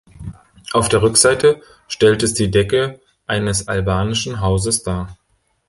[0.73, 5.15] Auf der Rückseite stellt es die Decke eines Albanischen Hauses dar.